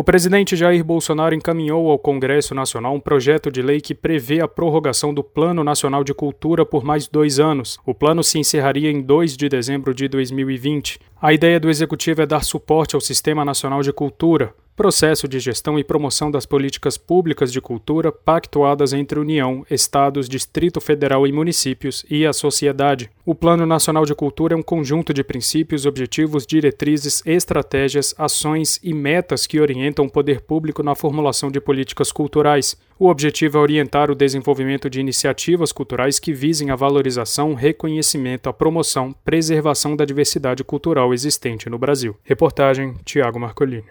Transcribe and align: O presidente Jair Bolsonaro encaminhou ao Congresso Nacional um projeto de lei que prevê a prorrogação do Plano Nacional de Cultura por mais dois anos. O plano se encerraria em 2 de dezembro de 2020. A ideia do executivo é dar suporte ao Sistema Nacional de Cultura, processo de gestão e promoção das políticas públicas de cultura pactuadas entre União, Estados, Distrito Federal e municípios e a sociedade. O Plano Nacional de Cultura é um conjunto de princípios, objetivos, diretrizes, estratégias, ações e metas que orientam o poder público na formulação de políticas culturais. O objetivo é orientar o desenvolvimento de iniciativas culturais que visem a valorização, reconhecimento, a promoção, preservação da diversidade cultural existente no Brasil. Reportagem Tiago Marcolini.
O 0.00 0.02
presidente 0.02 0.56
Jair 0.56 0.82
Bolsonaro 0.82 1.34
encaminhou 1.34 1.90
ao 1.90 1.98
Congresso 1.98 2.54
Nacional 2.54 2.94
um 2.94 2.98
projeto 3.00 3.52
de 3.52 3.60
lei 3.60 3.82
que 3.82 3.94
prevê 3.94 4.40
a 4.40 4.48
prorrogação 4.48 5.12
do 5.12 5.22
Plano 5.22 5.62
Nacional 5.62 6.02
de 6.02 6.14
Cultura 6.14 6.64
por 6.64 6.82
mais 6.82 7.06
dois 7.06 7.38
anos. 7.38 7.78
O 7.84 7.92
plano 7.92 8.24
se 8.24 8.38
encerraria 8.38 8.90
em 8.90 9.02
2 9.02 9.36
de 9.36 9.46
dezembro 9.46 9.92
de 9.92 10.08
2020. 10.08 10.98
A 11.22 11.34
ideia 11.34 11.60
do 11.60 11.68
executivo 11.68 12.22
é 12.22 12.26
dar 12.26 12.42
suporte 12.42 12.94
ao 12.94 13.00
Sistema 13.00 13.44
Nacional 13.44 13.82
de 13.82 13.92
Cultura, 13.92 14.54
processo 14.74 15.28
de 15.28 15.38
gestão 15.38 15.78
e 15.78 15.84
promoção 15.84 16.30
das 16.30 16.46
políticas 16.46 16.96
públicas 16.96 17.52
de 17.52 17.60
cultura 17.60 18.10
pactuadas 18.10 18.94
entre 18.94 19.20
União, 19.20 19.62
Estados, 19.70 20.26
Distrito 20.26 20.80
Federal 20.80 21.26
e 21.26 21.32
municípios 21.32 22.06
e 22.08 22.24
a 22.24 22.32
sociedade. 22.32 23.10
O 23.26 23.34
Plano 23.34 23.66
Nacional 23.66 24.06
de 24.06 24.14
Cultura 24.14 24.54
é 24.54 24.56
um 24.56 24.62
conjunto 24.62 25.12
de 25.12 25.22
princípios, 25.22 25.84
objetivos, 25.84 26.46
diretrizes, 26.46 27.22
estratégias, 27.26 28.14
ações 28.16 28.80
e 28.82 28.94
metas 28.94 29.46
que 29.46 29.60
orientam 29.60 30.06
o 30.06 30.10
poder 30.10 30.40
público 30.40 30.82
na 30.82 30.94
formulação 30.94 31.50
de 31.50 31.60
políticas 31.60 32.10
culturais. 32.10 32.78
O 33.02 33.08
objetivo 33.08 33.56
é 33.56 33.60
orientar 33.62 34.10
o 34.10 34.14
desenvolvimento 34.14 34.90
de 34.90 35.00
iniciativas 35.00 35.72
culturais 35.72 36.18
que 36.18 36.34
visem 36.34 36.68
a 36.68 36.76
valorização, 36.76 37.54
reconhecimento, 37.54 38.46
a 38.46 38.52
promoção, 38.52 39.14
preservação 39.24 39.96
da 39.96 40.04
diversidade 40.04 40.62
cultural 40.62 41.14
existente 41.14 41.70
no 41.70 41.78
Brasil. 41.78 42.14
Reportagem 42.22 42.94
Tiago 43.02 43.40
Marcolini. 43.40 43.90